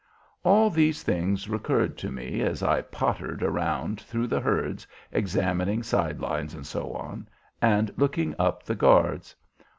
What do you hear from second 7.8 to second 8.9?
looking up the